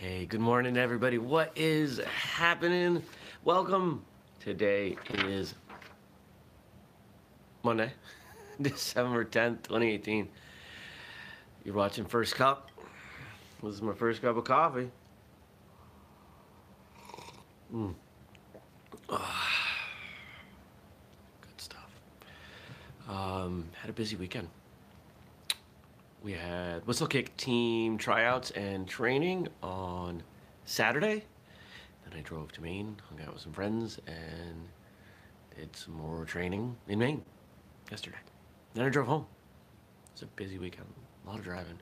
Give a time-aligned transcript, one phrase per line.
[0.00, 1.18] Hey, good morning, everybody.
[1.18, 3.02] What is happening?
[3.44, 4.02] Welcome.
[4.38, 5.52] Today is
[7.62, 7.92] Monday,
[8.62, 10.26] December 10th, 2018.
[11.64, 12.70] You're watching First Cup.
[13.62, 14.90] This is my first cup of coffee.
[19.10, 19.50] Ah.
[21.42, 21.90] Good stuff.
[23.06, 24.48] Um, had a busy weekend.
[26.30, 30.22] We had Whistlekick team tryouts and training on
[30.64, 31.24] Saturday.
[32.04, 34.68] Then I drove to Maine, hung out with some friends, and
[35.56, 37.24] did some more training in Maine
[37.90, 38.18] yesterday.
[38.74, 39.26] Then I drove home.
[40.12, 40.86] It's a busy weekend,
[41.24, 41.80] a lot of driving.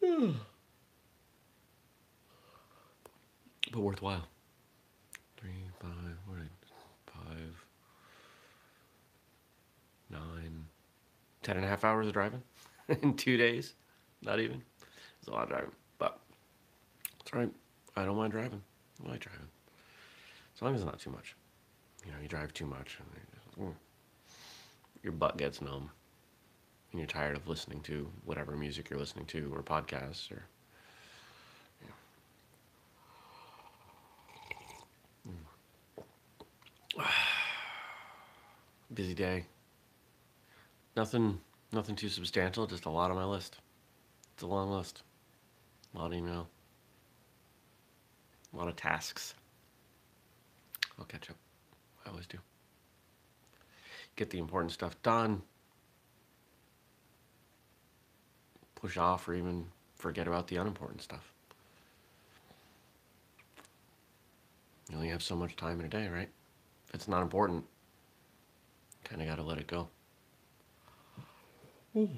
[3.70, 4.26] but worthwhile.
[5.36, 6.38] Three, five, what,
[7.06, 7.64] five,
[10.10, 10.57] nine,
[11.42, 12.42] ten and a half hours of driving
[12.88, 13.74] in two days.
[14.22, 14.62] Not even.
[15.18, 16.18] It's a lot of driving, but
[17.20, 17.50] it's right.
[17.96, 18.62] I don't mind driving.
[19.04, 19.46] I like driving.
[20.54, 21.36] As long as it's not too much.
[22.04, 23.08] You know, you drive too much and
[23.58, 23.74] you mm,
[25.02, 25.90] your butt gets numb.
[26.90, 30.42] And you're tired of listening to whatever music you're listening to or podcasts or
[38.94, 39.44] Busy day.
[40.98, 41.38] Nothing,
[41.70, 42.66] nothing too substantial.
[42.66, 43.58] Just a lot on my list.
[44.34, 45.04] It's a long list.
[45.94, 46.48] A lot of email.
[48.52, 49.34] A lot of tasks.
[50.98, 51.36] I'll catch up.
[52.04, 52.38] I always do.
[54.16, 55.40] Get the important stuff done.
[58.74, 61.32] Push off or even forget about the unimportant stuff.
[64.90, 66.28] You only have so much time in a day, right?
[66.88, 67.64] If it's not important,
[69.04, 69.86] kind of got to let it go.
[71.98, 72.08] Ooh.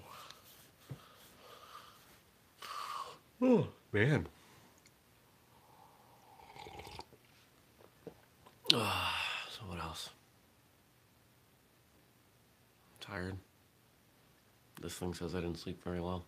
[3.40, 4.26] Oh, man.
[8.74, 9.02] Uh,
[9.50, 10.10] so what else?
[12.90, 13.36] I'm tired.
[14.82, 16.26] This thing says I didn't sleep very well.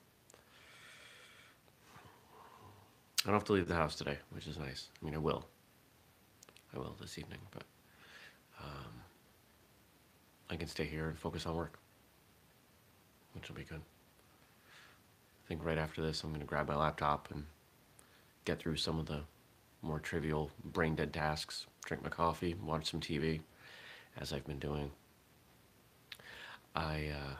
[3.24, 4.88] I don't have to leave the house today, which is nice.
[5.00, 5.44] I mean, I will.
[6.74, 7.64] I will this evening, but
[8.62, 8.92] um,
[10.48, 11.78] I can stay here and focus on work,
[13.34, 13.80] which will be good.
[15.44, 17.44] I think right after this, I'm going to grab my laptop and
[18.44, 19.20] get through some of the
[19.82, 23.40] more trivial brain dead tasks, drink my coffee, watch some TV,
[24.18, 24.90] as I've been doing.
[26.74, 27.34] I uh,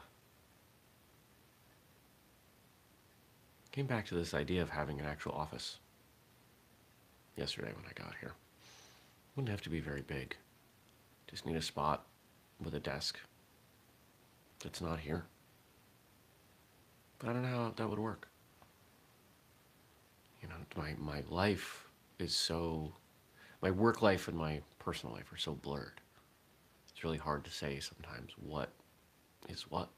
[3.71, 5.77] came back to this idea of having an actual office
[7.35, 8.33] yesterday when I got here.
[9.35, 10.35] Wouldn't have to be very big.
[11.27, 12.05] Just need a spot
[12.63, 13.19] with a desk
[14.59, 15.25] that's not here.
[17.19, 18.27] But I don't know how that would work.
[20.41, 21.87] You know, my, my life
[22.19, 22.93] is so,
[23.61, 26.01] my work life and my personal life are so blurred.
[26.89, 28.69] It's really hard to say sometimes what
[29.49, 29.89] is what.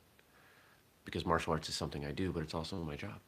[1.03, 3.19] Because martial arts is something I do, but it's also my job.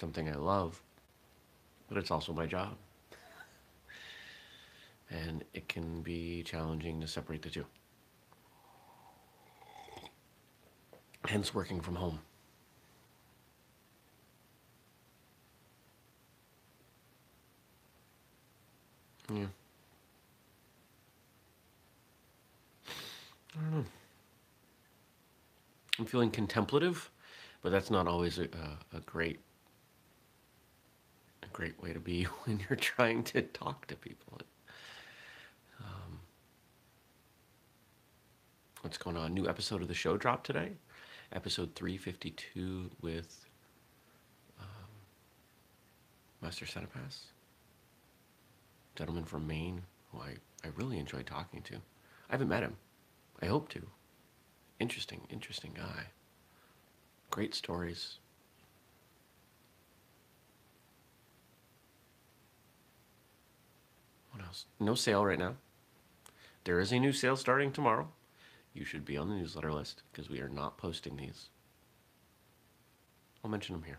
[0.00, 0.80] something I love,
[1.88, 2.76] but it's also my job
[5.10, 7.64] and it can be challenging to separate the two.
[11.28, 12.20] Hence working from home.
[19.30, 19.44] Yeah.
[23.54, 23.84] I don't know.
[25.98, 27.10] I'm feeling contemplative,
[27.60, 29.40] but that's not always a, a, a great
[31.42, 34.38] a great way to be when you're trying to talk to people.
[35.80, 36.20] Um,
[38.80, 39.34] what's going on?
[39.34, 40.72] New episode of the show dropped today.
[41.32, 43.44] Episode 352 with
[44.58, 44.66] um,
[46.40, 47.24] Master Cenepass.
[48.96, 51.74] Gentleman from Maine who I, I really enjoyed talking to.
[51.74, 52.76] I haven't met him.
[53.42, 53.82] I hope to.
[54.80, 56.04] Interesting, interesting guy.
[57.30, 58.18] Great stories.
[64.32, 64.64] What else?
[64.80, 65.56] No sale right now.
[66.64, 68.08] There is a new sale starting tomorrow
[68.74, 71.48] you should be on the newsletter list because we are not posting these.
[73.42, 73.98] I'll mention them here.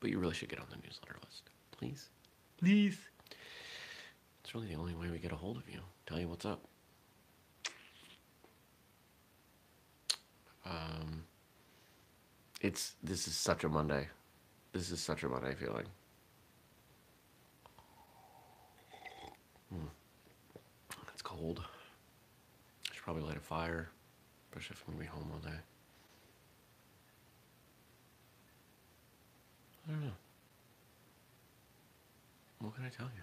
[0.00, 1.50] But you really should get on the newsletter list.
[1.72, 2.08] Please.
[2.58, 2.98] Please.
[4.42, 5.80] It's really the only way we get a hold of you.
[6.06, 6.64] Tell you what's up.
[10.64, 11.24] Um,
[12.60, 14.08] it's this is such a Monday.
[14.72, 15.86] This is such a Monday feeling.
[19.74, 19.88] Mm.
[21.12, 21.62] It's cold
[23.08, 23.88] Probably light a fire,
[24.50, 25.56] especially if I'm gonna be home all day.
[29.88, 30.12] I don't know.
[32.58, 33.22] What can I tell you?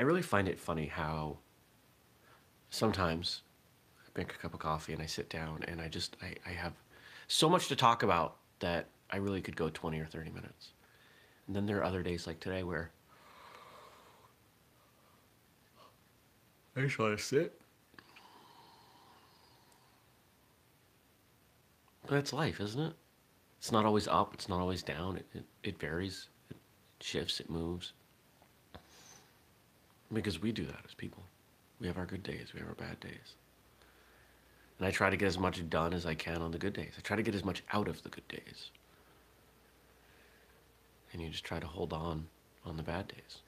[0.00, 1.36] I really find it funny how
[2.70, 3.42] sometimes
[4.00, 6.54] I make a cup of coffee and I sit down and I just, I, I
[6.54, 6.72] have
[7.28, 10.72] so much to talk about that I really could go 20 or 30 minutes.
[11.46, 12.90] And then there are other days like today where
[16.76, 17.58] I just want to sit.
[22.08, 22.92] That's life, isn't it?
[23.58, 25.16] It's not always up, it's not always down.
[25.16, 26.56] It, it, it varies, it
[27.00, 27.94] shifts, it moves.
[30.12, 31.24] Because we do that as people.
[31.80, 33.34] We have our good days, we have our bad days.
[34.78, 36.92] And I try to get as much done as I can on the good days.
[36.98, 38.70] I try to get as much out of the good days.
[41.12, 42.26] And you just try to hold on
[42.64, 43.38] on the bad days.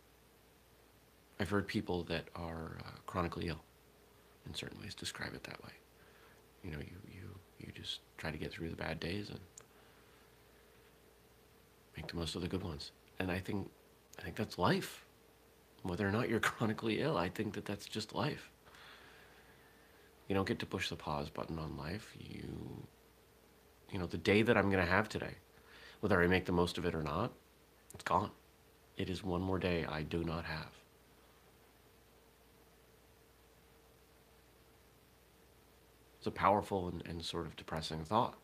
[1.41, 3.63] I've heard people that are uh, chronically ill,
[4.47, 5.71] in certain ways, describe it that way.
[6.65, 7.29] You know, you, you,
[7.61, 9.39] you just try to get through the bad days and
[11.97, 12.91] make the most of the good ones.
[13.19, 13.69] And I think,
[14.19, 15.05] I think that's life.
[15.83, 18.51] Whether or not you're chronically ill, I think that that's just life.
[20.29, 22.15] You don't get to push the pause button on life.
[22.19, 22.49] You,
[23.91, 25.35] you know, the day that I'm going to have today,
[26.01, 27.33] whether I make the most of it or not,
[27.95, 28.31] it's gone.
[28.97, 30.71] It is one more day I do not have.
[36.29, 38.35] A powerful and, and sort of depressing thought.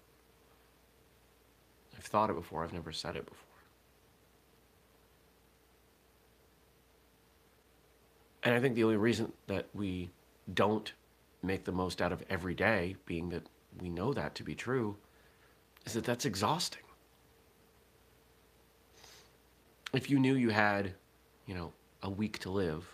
[1.96, 3.46] I've thought it before, I've never said it before.
[8.42, 10.10] And I think the only reason that we
[10.52, 10.92] don't
[11.42, 13.46] make the most out of every day, being that
[13.80, 14.96] we know that to be true,
[15.86, 16.82] is that that's exhausting.
[19.94, 20.94] If you knew you had,
[21.46, 21.72] you know,
[22.02, 22.86] a week to live,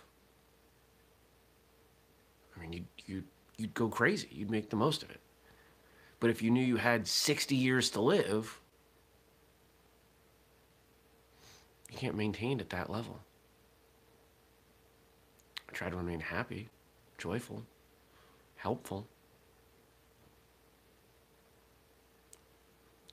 [2.55, 3.27] I mean, you'd, you'd,
[3.61, 4.27] you'd go crazy.
[4.31, 5.19] You'd make the most of it.
[6.19, 8.59] But if you knew you had 60 years to live,
[11.89, 13.19] you can't maintain at that level.
[15.69, 16.69] I try to remain happy,
[17.17, 17.63] joyful,
[18.55, 19.07] helpful.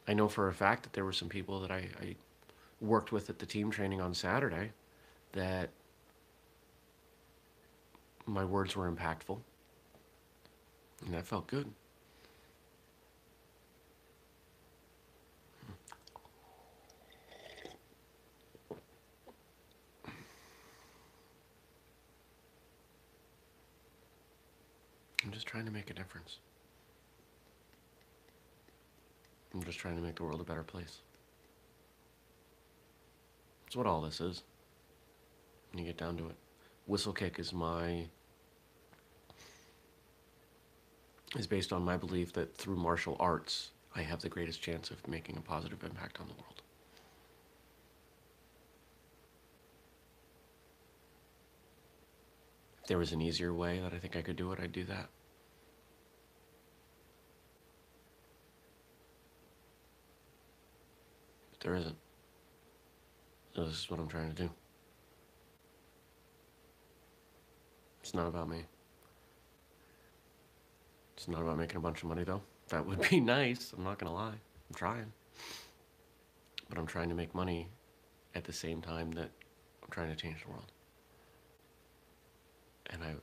[0.06, 2.16] I know for a fact that there were some people that I, I
[2.80, 4.72] worked with at the team training on Saturday
[5.32, 5.70] that
[8.26, 9.38] my words were impactful.
[11.04, 11.70] And that felt good.
[25.24, 26.38] I'm just trying to make a difference.
[29.52, 31.00] I'm just trying to make the world a better place.
[33.64, 34.42] That's what all this is.
[35.70, 36.36] When you get down to it.
[36.88, 38.06] Whistlekick is my
[41.36, 45.06] is based on my belief that through martial arts I have the greatest chance of
[45.06, 46.62] making a positive impact on the world.
[52.82, 54.84] If there was an easier way that I think I could do it, I'd do
[54.84, 55.08] that.
[61.50, 61.96] But there isn't.
[63.54, 64.50] So this is what I'm trying to do.
[68.00, 68.64] It's not about me.
[71.19, 72.43] It's not about making a bunch of money, though.
[72.69, 73.75] That would be nice.
[73.76, 74.29] I'm not going to lie.
[74.31, 75.12] I'm trying.
[76.69, 77.70] But I'm trying to make money
[78.37, 79.29] at the same time that
[79.82, 80.70] I'm trying to change the world.
[82.91, 83.15] And I.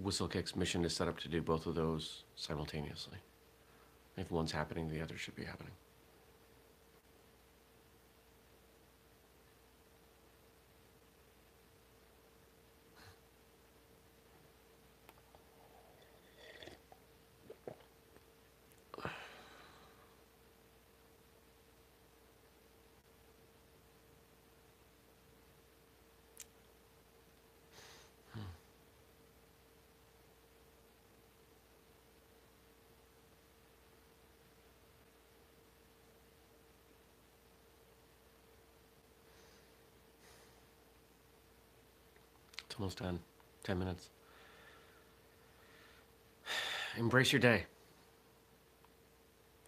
[0.00, 3.18] Whistlekick's mission is set up to do both of those simultaneously.
[4.16, 5.72] If one's happening, the other should be happening.
[42.72, 43.20] It's almost done.
[43.64, 44.08] 10 minutes.
[46.96, 47.66] Embrace your day.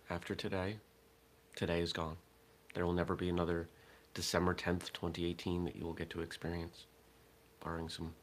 [0.08, 0.78] After today,
[1.54, 2.16] today is gone.
[2.72, 3.68] There will never be another
[4.14, 6.86] December 10th, 2018 that you will get to experience,
[7.62, 8.14] barring some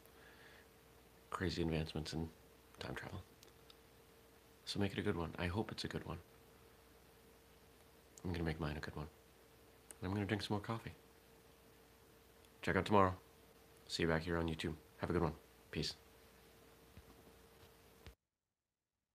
[1.30, 2.28] crazy advancements in
[2.80, 3.22] time travel.
[4.64, 5.30] So make it a good one.
[5.38, 6.18] I hope it's a good one.
[8.24, 9.06] I'm going to make mine a good one.
[10.00, 10.90] And I'm going to drink some more coffee.
[12.62, 13.14] Check out tomorrow.
[13.92, 14.72] See you back here on YouTube.
[15.02, 15.34] Have a good one.
[15.70, 15.92] Peace.